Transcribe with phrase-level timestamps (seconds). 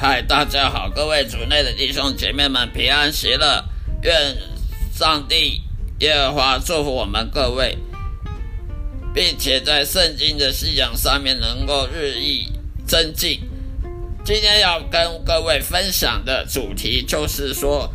[0.00, 3.64] 嗨，大家好，各位主内的弟兄姐妹们平安喜乐，
[4.04, 4.36] 愿
[4.94, 5.60] 上帝
[5.98, 7.76] 耶和华祝福我们各位，
[9.12, 12.46] 并且在圣经的信仰上面能够日益
[12.86, 13.40] 增进。
[14.24, 17.92] 今天要跟各位分享的主题就是说，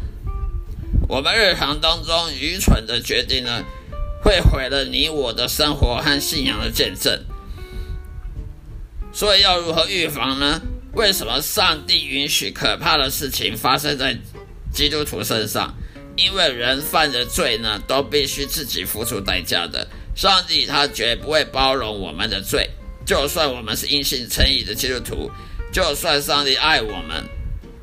[1.08, 3.64] 我们日常当中愚蠢的决定呢，
[4.22, 7.24] 会毁了你我的生活和信仰的见证。
[9.14, 10.62] 所以要如何预防呢？
[10.94, 14.16] 为什么上帝允许可怕的事情发生在
[14.72, 15.76] 基督徒身上？
[16.16, 19.88] 因为人犯的罪呢，都必须自己付出代价的。
[20.16, 22.70] 上帝他绝不会包容我们的罪，
[23.04, 25.32] 就算我们是因信称义的基督徒，
[25.72, 27.24] 就算上帝爱我们，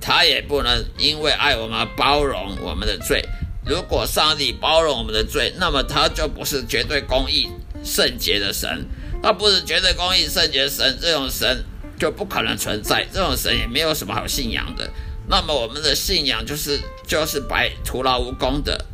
[0.00, 3.20] 他也不能因为爱我们包容我们的罪。
[3.66, 7.48] 如果上帝包容我们的罪，那么他就不是绝对公义
[7.82, 8.86] 圣洁的神，
[9.20, 11.64] 他不是绝对公义圣洁的神这种神。
[12.00, 14.90] 就不可能存在这种神，也没有什么好信仰的。
[15.28, 18.86] 那么我们的信仰就是就是白徒劳无功的，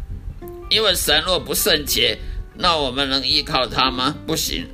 [0.69, 2.19] 因为神若不圣洁，
[2.57, 4.17] 那我们能依靠他吗？
[4.27, 4.67] 不行。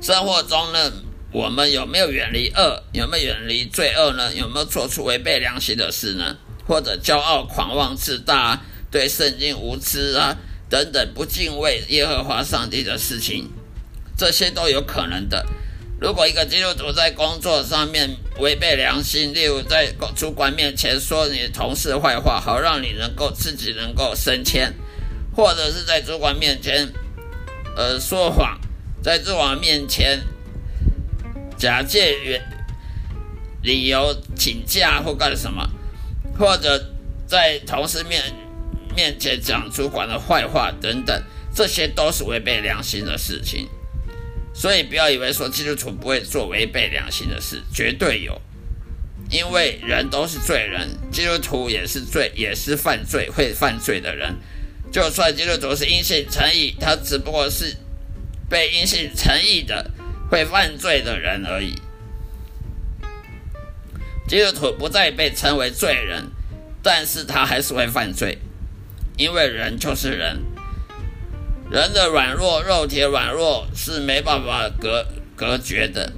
[0.00, 0.92] 生活中呢，
[1.32, 2.84] 我们有没有远离恶？
[2.92, 4.32] 有没有远离罪恶呢？
[4.32, 6.36] 有没有做出违背良心的事呢？
[6.66, 10.36] 或者骄傲、狂妄、自大，对圣经无知啊
[10.70, 13.50] 等等不敬畏耶和华上帝的事情，
[14.16, 15.44] 这些都有可能的。
[16.00, 24.74] 如果一个基督徒在工作上面违背良心，例如在主管面前说你同事坏话，好让你能够自己能够升迁，
[25.34, 26.92] 或者是在主管面前
[27.76, 28.58] 呃说谎，
[29.02, 30.20] 在主管面前
[31.56, 32.42] 假借原
[33.62, 35.66] 理由请假或干什么，
[36.38, 36.92] 或者
[37.26, 38.20] 在同事面
[38.94, 41.22] 面前讲主管的坏话等等，
[41.54, 43.68] 这些都是违背良心的事情。
[44.54, 48.40] 所以不要以为说基督徒不会做违背良心的事，绝对有，
[49.28, 54.36] 因为人都是罪人，基督徒也是罪，也是犯罪会犯罪的人。
[54.92, 57.76] 就算基督徒是因信诚意，他只不过是
[58.48, 59.90] 被因信诚意的
[60.30, 61.74] 会犯罪的人而已。
[64.28, 66.30] 基督徒不再被称为罪人，
[66.80, 68.38] 但是他还是会犯罪，
[69.16, 70.53] 因为人就是人。
[71.74, 75.04] 人的软弱，肉体软弱是没办法隔
[75.34, 76.12] 隔绝的。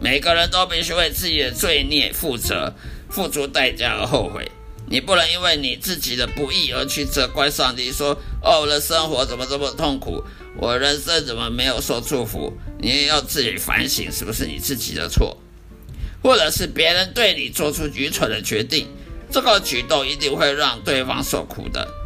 [0.00, 2.74] 每个人都必须为自己的罪孽负责，
[3.10, 4.52] 付出代价而后悔。
[4.86, 10.22] 你不能因为你自己的不义而去责怪上帝，说：“哦，我的生活怎么这么痛苦？
[10.56, 15.36] 我人生怎么没有受祝福？”你也要自己反省，是不是你自己的错，
[16.22, 18.86] 或者是别人对你做出愚蠢的决定，
[19.28, 21.97] 这个举动一定会让对方受苦的。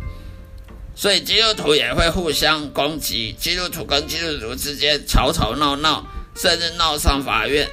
[0.95, 6.07] 所以基督徒也会互相攻击，基督徒跟基督徒之间吵吵闹闹，
[6.37, 7.69] 甚至闹上法院，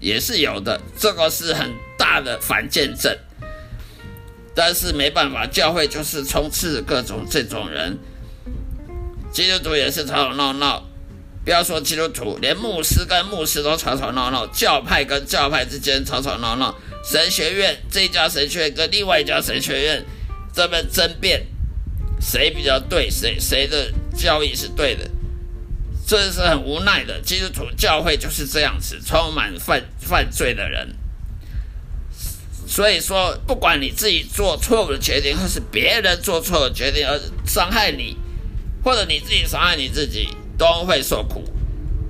[0.00, 0.80] 也是有的。
[0.96, 3.16] 这个是很大的反见证。
[4.54, 7.96] 但是没办法，教会就是充斥各种这种人，
[9.30, 10.84] 基督徒也是吵吵闹闹。
[11.44, 16.74] 不要说基督徒，连牧师跟牧师都吵吵闹闹，教派跟教派之间吵吵闹闹，
[17.04, 20.04] 神学院这一家神学院跟另外一家神学院
[20.52, 21.46] 这边争辩，
[22.20, 25.10] 谁比较对，谁谁的教义是对的，
[26.06, 27.20] 这是很无奈的。
[27.20, 30.94] 基督徒教会就是这样子，充满犯犯罪的人。
[32.66, 38.16] 所以说，不管你自己做错误的决定，或是别人做错的决定而伤害你，
[38.84, 40.28] 或者你自己伤害你自己，
[40.58, 41.44] 都会受苦。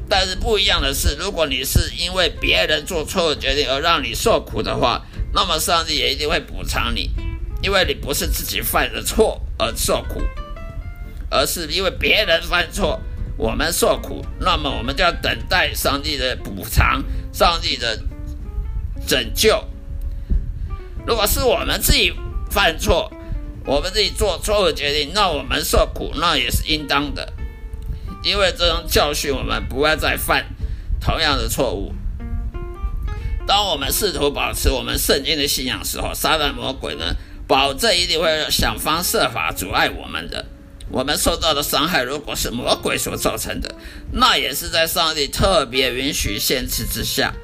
[0.08, 7.10] 但是不一样的是，如果你是因为别人做错的决定而让你受苦的话，那么上帝也一定会补偿你，
[7.62, 10.22] 因为你不是自己犯的错而受苦，
[11.30, 13.00] 而是因为别人犯错，
[13.36, 17.02] 我们受苦，那么我们就要等待上帝的补偿，
[17.32, 18.00] 上帝的
[19.06, 19.64] 拯救。
[21.06, 22.14] 如果是我们自己
[22.50, 23.10] 犯错，
[23.64, 27.32] 我们自己做错误决定，那我们受苦，那也是应当的，
[28.22, 30.46] 因为这种教训我们不会再犯
[31.00, 31.94] 同样的错误。
[33.46, 37.16] 当我们试图保持我们圣经的信仰时候，撒旦魔鬼呢，
[37.48, 40.44] 保证一定会想方设法阻碍我们的。
[40.90, 43.74] 我们受到的伤害，如果是魔鬼所造成的，
[44.12, 47.34] 那也是在上帝特别允许限制之下。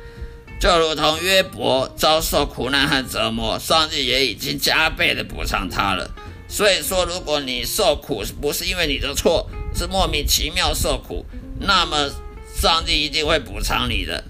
[0.60, 6.10] 就如同约伯遭受苦难和折磨，上帝也已经加倍的补偿他了。
[6.48, 11.26] 所以说，如果你受苦不是因为你的错，是莫名其妙受苦，
[11.60, 12.10] 那么
[12.54, 14.24] 上帝一定会补偿你的。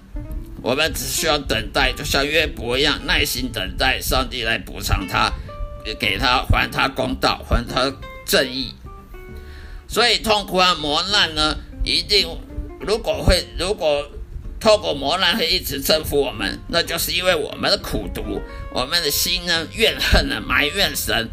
[0.62, 5.30] 我们只需要等待，就像约伯一样，耐心等待上帝来补偿他，
[5.98, 7.92] 给他还他公道，还他
[8.24, 8.74] 正义。
[9.86, 12.28] 所以痛苦和磨难呢，一定
[12.80, 14.10] 如果会如果。
[14.60, 18.40] 透过磨难会一直征服我们，那就是因为我们的苦毒，
[18.72, 21.28] 我们的心呢怨恨呢埋怨神，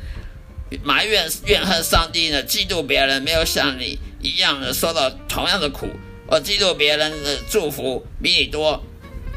[0.84, 5.88] 埋怨怨恨上帝呢，嫉妒别人没有像你一样的受到同样的苦，
[6.28, 8.84] 而嫉妒别人的祝福比你多，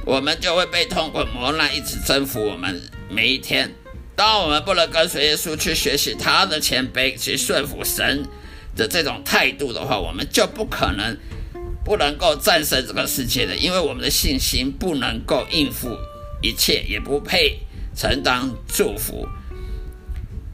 [0.04, 3.72] 我们就会被痛苦磨难一直征服我们每一天。
[4.16, 8.24] 当我们不能跟随耶稣去学习他的谦卑，去顺服神
[8.76, 11.16] 的这种态度的话，我们就不可能。
[11.84, 15.94] 不能够战胜这个世界的，因为我们的信心不能够应付
[16.40, 17.60] 一切，也不配
[17.94, 19.28] 承担祝福。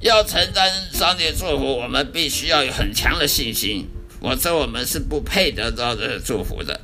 [0.01, 3.87] 要承担上帝祝福，我们必须要有很强的信心，
[4.21, 6.81] 否则我们是不配得到这祝福的。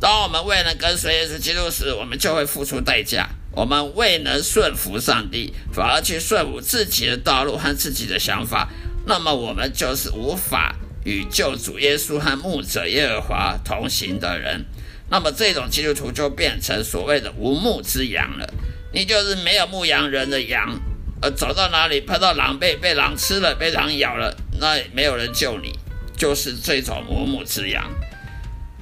[0.00, 3.28] 当我们未能跟随耶稣基督时，我们就会付出代价。
[3.56, 8.68] 我们未能顺服上帝，反而去顺服自己的道路和自己的想法，
[9.06, 10.76] 那么我们就是无法。
[11.04, 14.64] 与救主耶稣和牧者耶和华同行的人，
[15.10, 18.50] 那么这种基督徒就变成所谓的无牧之羊了。
[18.90, 20.80] 你就是没有牧羊人的羊，
[21.20, 25.78] 呃走到哪里碰到狼被被狼吃了，被狼咬了，那也没有人救你，
[26.16, 27.84] 就是这种无牧之羊。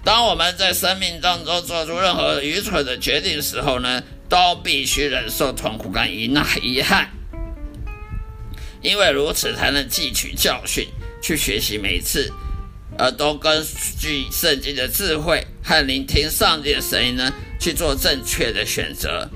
[0.04, 4.00] 当我们在生命当中做出任何愚蠢的决定的时候呢，
[4.32, 7.10] 都必须忍受痛苦跟遗那遗憾，
[8.80, 10.88] 因为如此才能汲取教训。
[11.20, 12.32] 去学习每次，
[12.96, 13.62] 呃，都根
[13.98, 19.28] 据圣经的智慧和聆听上帝的声音呢，去做正确的选择。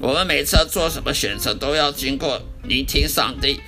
[0.00, 3.60] 我们每次要做什么选择，都要经过聆听上帝，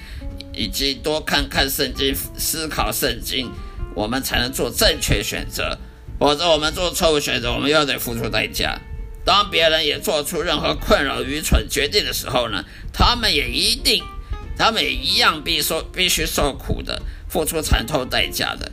[0.52, 3.48] 以及多看看圣经、思考圣经，
[3.94, 5.78] 我们才能做正确选择。
[6.18, 8.76] 否则，我们做错误选择，我们又得付出代价。
[9.24, 14.02] 当别人也做出任何困扰、愚蠢决定的时候呢，他们也一定，
[14.56, 17.02] 他们也一样必受必须受苦的。
[17.32, 18.70] 付出惨痛代价的，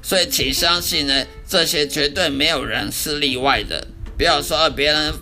[0.00, 3.88] 所以请相信呢，这些绝对没有人是例外的。
[4.16, 5.12] 不要说别人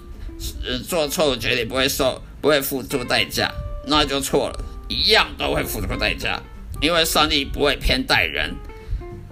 [0.62, 3.50] 呃做错误决定不会受不会付出代价，
[3.86, 6.42] 那就错了，一样都会付出代价，
[6.82, 8.54] 因为上帝不会偏待人。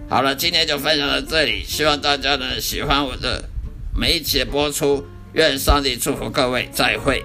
[0.09, 3.45] 好了，今天就分享到这里，希望大家呢喜欢我的
[3.95, 7.23] 每一节播出，愿上帝祝福各位，再会。